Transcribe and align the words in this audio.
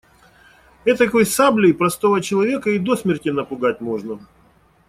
Этакой 0.83 1.27
саблей 1.27 1.73
простого 1.75 2.21
человека 2.23 2.71
и 2.71 2.79
до 2.79 2.95
смерти 2.95 3.29
напугать 3.29 3.81
можно. 3.81 4.19